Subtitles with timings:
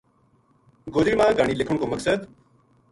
[0.93, 2.19] گوجری ما گہانی لکھن کو مقصد